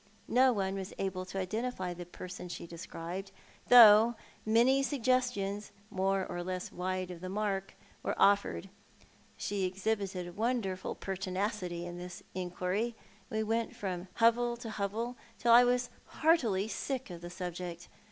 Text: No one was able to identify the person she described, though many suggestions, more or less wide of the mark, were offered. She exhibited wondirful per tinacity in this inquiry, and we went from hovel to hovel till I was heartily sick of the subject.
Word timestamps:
No 0.27 0.51
one 0.51 0.73
was 0.73 0.95
able 0.97 1.25
to 1.25 1.37
identify 1.37 1.93
the 1.93 2.07
person 2.07 2.49
she 2.49 2.65
described, 2.65 3.29
though 3.69 4.15
many 4.47 4.81
suggestions, 4.81 5.71
more 5.91 6.25
or 6.25 6.41
less 6.43 6.71
wide 6.71 7.11
of 7.11 7.21
the 7.21 7.29
mark, 7.29 7.75
were 8.01 8.19
offered. 8.19 8.67
She 9.37 9.63
exhibited 9.63 10.35
wondirful 10.35 10.99
per 10.99 11.15
tinacity 11.15 11.85
in 11.85 11.99
this 11.99 12.23
inquiry, 12.33 12.95
and 13.29 13.37
we 13.37 13.43
went 13.43 13.75
from 13.75 14.07
hovel 14.15 14.57
to 14.61 14.71
hovel 14.71 15.17
till 15.37 15.51
I 15.53 15.63
was 15.63 15.91
heartily 16.07 16.67
sick 16.67 17.11
of 17.11 17.21
the 17.21 17.29
subject. 17.29 17.87